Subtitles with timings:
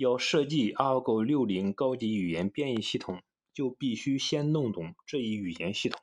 [0.00, 3.20] 要设计 ARGO 六零高级语言编译系统，
[3.52, 6.00] 就必须先弄懂这一语言系统。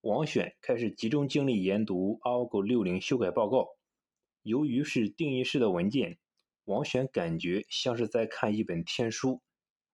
[0.00, 3.68] 王选开始集中精力研读 ARGO 六零修改报告。
[4.42, 6.18] 由于是定义式的文件，
[6.64, 9.40] 王选感觉像是在看一本天书，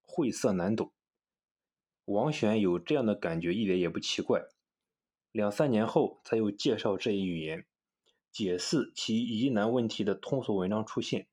[0.01, 0.91] 晦涩难懂。
[2.07, 4.41] 王选有这样的感觉一点也不奇怪。
[5.31, 7.67] 两三年后，才有介绍这一语言、
[8.33, 11.27] 解释其疑难问题的通俗文章出现。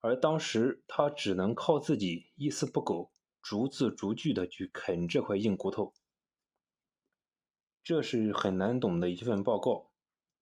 [0.00, 3.10] 而当时他只能靠自己一丝不苟、
[3.42, 5.92] 逐字逐句的去啃这块硬骨头。
[7.82, 9.90] 这是很难懂的一份报告，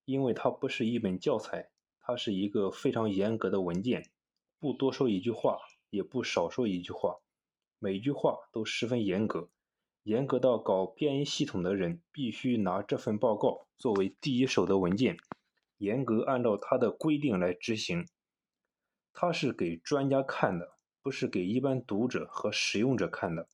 [0.04, 4.10] 因为它不是一本教材，它是一个非常严格的文件，
[4.58, 5.58] 不多说一句话，
[5.90, 7.16] 也不少说一句话，
[7.78, 9.48] 每句话都十分严格，
[10.02, 15.16] 严格到搞编译系统的人必须拿这份报告作为第一手的文件，
[15.78, 18.06] 严格按照它的规定来执行。
[19.18, 23.48] 它是给专家看的，不是给一般读者和使用者看的。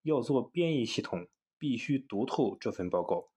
[0.00, 3.28] 要做编译系统，必须读透这份报告。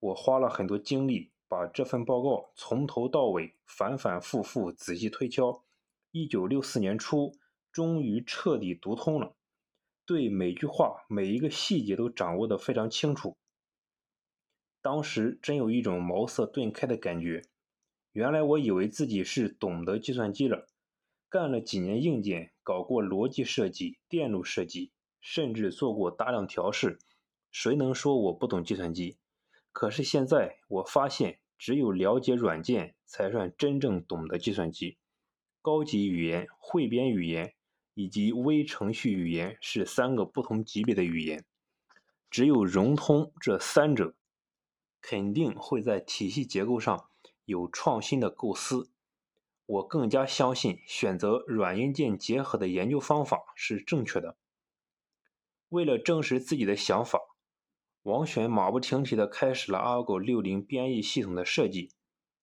[0.00, 5.64] 我花了很多精力，把这份报告从头到尾反反复复仔细推敲。
[6.10, 7.32] 一九六四年初，
[7.70, 9.36] 终于彻底读通了，
[10.04, 13.36] 对每句话每一个细节都掌握得非常清楚。
[14.82, 17.44] 当时真有一种茅塞顿开的感觉。
[18.10, 20.66] 原来我以为自己是懂得计算机了。
[21.30, 26.98] 干了几年硬件，搞过逻辑设计、电路设计，甚至做过大量调试。
[27.50, 29.18] 谁能说我不懂计算机？
[29.72, 34.96] 可是现在我发现，只有了解软件，才算真正懂得计算机。
[35.60, 37.54] 高级语言、汇编语言
[37.92, 41.44] 以及微程序语言是三个不同级别的语言。
[42.30, 44.14] 只有融通这三者，
[45.02, 47.10] 肯定会在体系结构上
[47.44, 48.90] 有创新的构思。
[49.68, 54.38] 我更加相信选择软硬件结合的研究方法是正确的。
[55.68, 57.20] 为了证实自己的想法，
[58.02, 61.92] 王选马不停蹄地开始了 ARGO 六零编译系统的设计。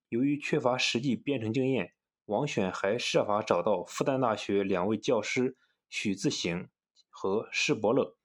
[0.09, 1.95] 由于缺乏实际编程经验，
[2.25, 5.57] 王选还设法找到复旦大学两位教师
[5.89, 6.69] 许自行
[7.09, 8.16] 和施伯乐，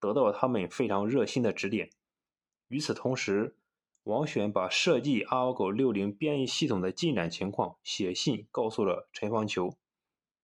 [0.00, 1.90] 得到他们非常热心的指点。
[2.68, 3.54] 与此同时，
[4.06, 9.74] 王选把设计 ARGO 六零编译系统的进展情况写信告诉了陈方球。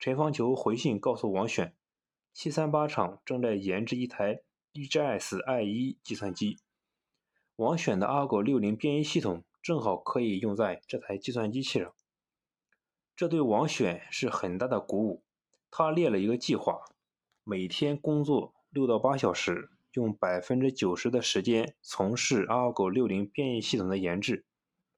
[0.00, 1.72] 陈方球回信告诉王选，
[2.32, 4.40] 七三八厂正在研制一台
[4.72, 6.58] EGS I 一计算机，
[7.54, 11.94] 王选的 ARGO 六零编译系统正好可以用在这台计算机器上。
[13.14, 15.22] 这对王选是很大的鼓舞。
[15.70, 16.82] 他列了一个计划，
[17.44, 19.70] 每天工作六到八小时。
[19.92, 24.47] 用百分之九十的时间从事 ARGO 六零编译系统的研制，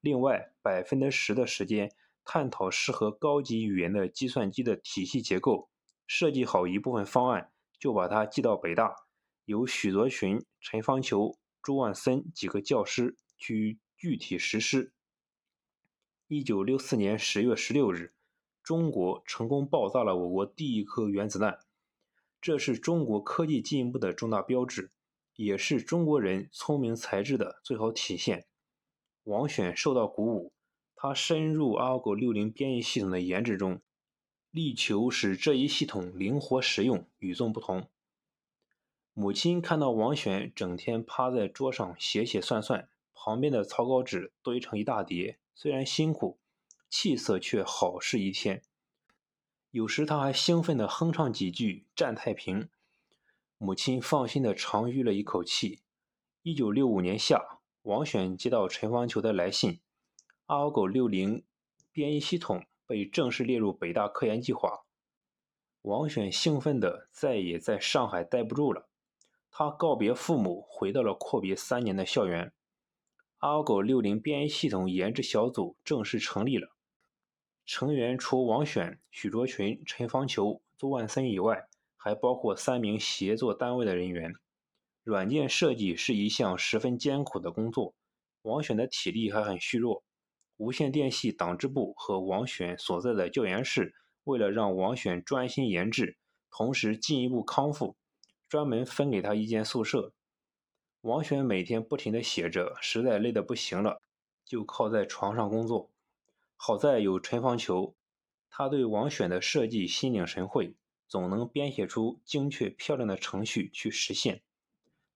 [0.00, 1.90] 另外百分之十的时间
[2.24, 5.68] 探讨适合高级语言的计算机的体系结构，
[6.06, 8.94] 设计好一部分方案，就把它寄到北大，
[9.46, 14.92] 由许泽群、陈方球、朱万森几个教师去具体实施。
[16.28, 18.14] 一九六四年十月十六日，
[18.62, 21.58] 中国成功爆炸了我国第一颗原子弹。
[22.44, 24.90] 这是中国科技进步的重大标志，
[25.34, 28.44] 也是中国人聪明才智的最好体现。
[29.22, 30.52] 王选受到鼓舞，
[30.94, 33.80] 他深入 ARGO 六零编译系统的研制中，
[34.50, 37.88] 力求使这一系统灵活实用、与众不同。
[39.14, 46.38] 母亲看到王选整天趴在桌上写写算算，旁边的草稿纸堆成一大叠，虽然辛苦，
[46.90, 48.62] 气色却好似一天。
[49.74, 52.68] 有时他还兴奋地哼唱几句“战太平”，
[53.58, 55.80] 母亲放心地长吁了一口气。
[56.42, 59.80] 一九六五年夏，王选接到陈方球的来信
[60.46, 61.42] ，ARGO 六零
[61.90, 64.84] 编译系统被正式列入北大科研计划。
[65.82, 68.88] 王选兴奋得再也在上海待不住了，
[69.50, 72.52] 他告别父母，回到了阔别三年的校园。
[73.40, 76.73] ARGO 六零编译系统研制小组正式成立了。
[77.66, 81.66] 成员除王选、许卓群、陈方球、邹万森以外，
[81.96, 84.34] 还包括三名协作单位的人员。
[85.02, 87.94] 软件设计是一项十分艰苦的工作，
[88.42, 90.02] 王选的体力还很虚弱。
[90.56, 93.94] 无线电系党支部和王选所在的教研室，
[94.24, 96.18] 为了让王选专心研制，
[96.50, 97.96] 同时进一步康复，
[98.48, 100.12] 专门分给他一间宿舍。
[101.00, 104.02] 王选每天不停地写着，实在累得不行了，
[104.44, 105.90] 就靠在床上工作。
[106.56, 107.94] 好在有陈方球，
[108.48, 114.42] 他对王选的设计心领神会，总能编写出精确漂亮的程序去实现。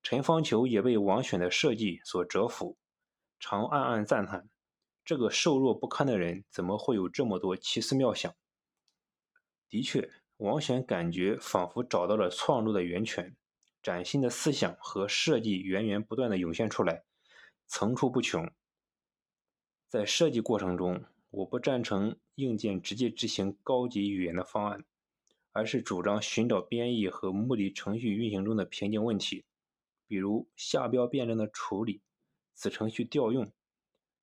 [0.02, 2.76] 陈方球也被王选的设计所折服，
[3.40, 4.48] 常暗暗赞叹：
[5.04, 8.34] 这个瘦弱不堪的人怎么会有这么多奇思妙想？
[9.68, 13.36] 的确，王选感觉仿佛找到了创作的源泉，
[13.82, 17.04] 崭新的思想和设计源源不断的涌现出来，
[17.66, 18.50] 层出不穷。
[19.88, 24.84] 在设计过程中，我不赞成硬件直接执行高级语言的方案，
[25.52, 29.44] 而是主张寻找编译和目的程序运行中的瓶颈问题，
[30.06, 32.00] 比如下标辩证的处理、
[32.54, 33.52] 子程序调用，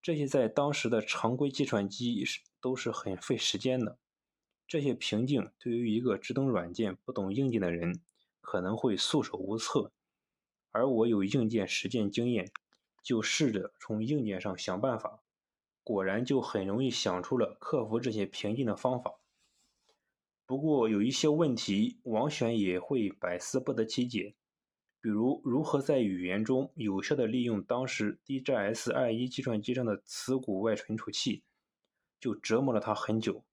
[0.01, 3.99] 这些在当时的常规计算机是都是很费时间的。
[4.67, 8.01] 这些瓶颈对于一个只懂软件不懂硬件的人
[8.41, 9.91] 可能会束手无策，
[10.71, 12.51] 而我有硬件实践经验，
[13.03, 15.23] 就试着从硬件上想办法，
[15.85, 19.19] 果然就很容易想出了克服这些瓶颈的方法。
[20.47, 24.33] 不过有一些问题，王选也会百思不得其解，
[24.99, 31.43] 比如如何在语言中有效地利用当时 DGS-21 计算机上的磁骨外存储器，
[32.19, 33.45] 就折磨了他很久。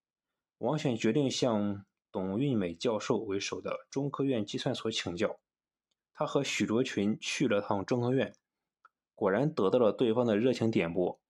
[0.57, 5.39] 王选决定向董运美教授为首的中科院计算所请教。
[6.15, 8.35] 他和许卓群去了趟中科院，
[9.15, 11.22] 果然得到了对方的热情点拨。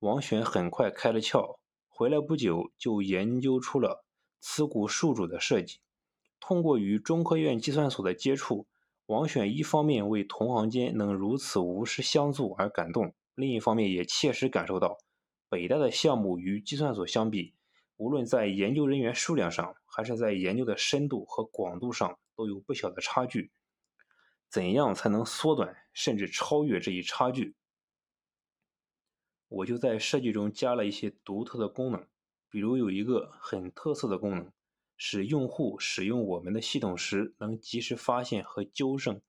[0.00, 4.06] 王选很快开了窍，回来不久就研究出了
[4.40, 5.80] 磁骨数主的设计。
[6.40, 8.66] 通过与中科院计算所的接触，
[9.04, 14.96] 王选一方面为同行间能如此无私相助而感动，另一方面也切实感受到
[15.50, 17.54] 北大的项目与计算所相比。
[17.98, 23.52] 无论在研究人员数量上，还是在研究的深度和广度上，都有不小的差距。
[24.48, 27.54] 怎样才能缩短甚至超越这一差距？
[29.50, 32.06] 我就在设计中加了一些独特的功能，
[32.48, 34.52] 比如有一个很特色的功能，
[34.96, 39.20] 使用户使用我们的系统时能及时发现和纠正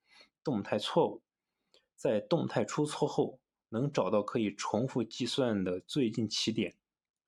[0.44, 1.24] 动态错误，
[1.96, 3.40] 在动态出错后
[3.70, 6.76] 能找到可以重复计算的最近起点。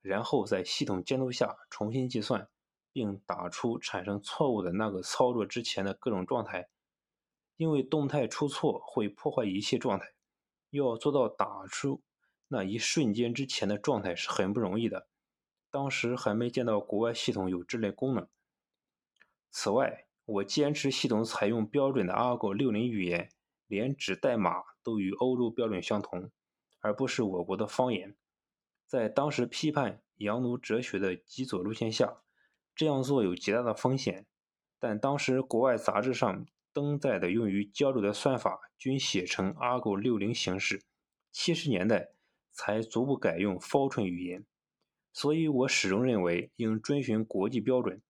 [0.04, 2.48] 然后在系统监督下重新计算，
[2.92, 6.70] 并打出产生错误的那个操作之前的各种状态。
[7.58, 10.14] 因为动态出错会破坏一切状态，
[10.70, 12.02] 要做到打出
[12.54, 15.08] 那一瞬间之前的状态是很不容易的。
[15.72, 18.28] 当时还没见到国外系统有这类功能。
[19.50, 23.32] 此外，我坚持系统采用标准的 Argo 60语言，
[23.66, 26.30] 连指代码都与欧洲标准相同，
[26.80, 28.16] 而不是我国的方言。
[28.86, 32.22] 在当时批判洋奴哲学的极左路线下，
[32.76, 34.28] 这样做有极大的风险。
[34.78, 40.84] 但当时国外杂志上登载的用于交流的算法均写成 Argo 60形式，
[41.32, 42.12] 七十年代
[42.54, 44.46] 才逐步改用 Fortran 语言。
[45.12, 48.02] 所以我始终认为应遵循国际标准，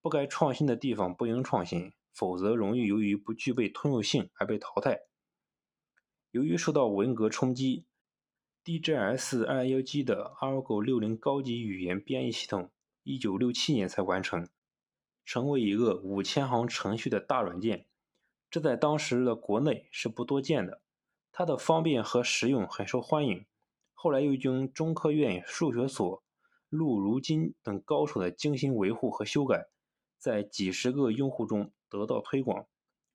[0.00, 5.00] 不该创新的地方不应创新，否则容易由于不具备通用性而被淘汰。
[6.30, 7.84] 由于受到文革冲击。
[8.64, 12.70] DGS-211G 的 Argo 60高级语言编译系统，
[13.02, 14.46] 一九六七年才完成，
[15.24, 17.86] 成为一个五千行程序的大软件。
[18.50, 20.82] 这在当时的国内是不多见的。
[21.32, 23.46] 它的方便和实用很受欢迎。
[24.00, 26.22] 后来又经中科院数学所
[26.68, 29.66] 陆如金等高手的精心维护和修改，
[30.16, 32.68] 在几十个用户中得到推广，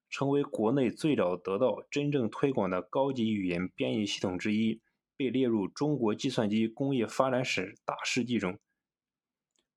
[0.09, 4.81] 成为国内最早得到真正推广的高级语言编译系统之一。
[5.15, 8.59] 被列入中国计算机工业发展史大事记中。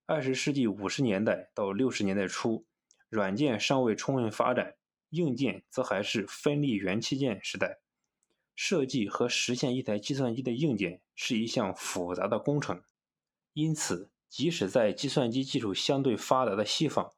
[0.05, 2.65] 二十世纪五十年代到六十年代初，
[3.07, 4.75] 软件尚未充分发展，
[5.11, 7.79] 硬件则还是分立元器件时代。
[8.57, 12.81] 设计和实现一台计算机的硬件是一项复杂的工程，
[13.53, 17.13] 因此，即使在计算机技术相对发达的西方，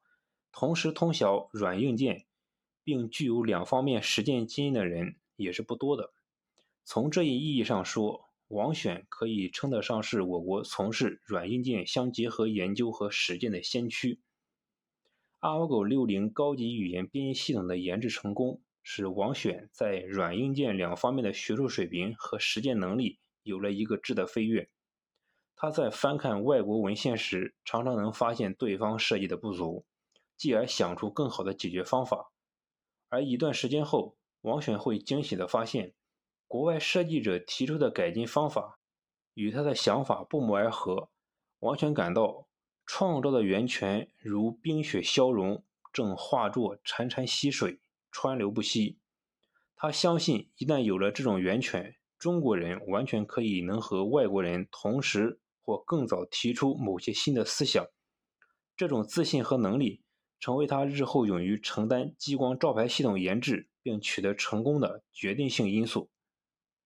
[0.52, 2.26] 同时通晓软硬件，
[2.84, 6.12] 并具有两方面实践经验的人也是不多的。
[6.84, 14.20] 从这一意义上说，王选可以称得上是我国从事软硬件相结合研究和实践的先驱。
[15.40, 24.70] Argo 60高级语言编译系统的研制成功，使王选在软硬件两方面的学术水平和实践能力有了一个质的飞跃。
[25.56, 29.86] 他在翻看外国文献时，常常能发现对方设计的不足，
[30.38, 32.32] 继而想出更好的解决方法。
[33.10, 35.94] 而一段时间后，王选会惊喜地发现。
[36.48, 38.80] 国外设计者提出的改进方法
[39.36, 41.12] 与他的想法不谋而合，
[41.60, 42.48] 王选感到
[42.88, 47.80] 创造的源泉如冰雪消融，正化作潺潺溪水，
[48.12, 49.00] 川流不息。
[49.76, 57.86] 他相信，一旦有了这种源泉，中国人完全可以能和外国人同时或更早提出某些新的思想。
[58.76, 60.04] 这种自信和能力，
[60.40, 66.10] 成为他日后勇于承担激光照排系统研制并取得成功的决定性因素。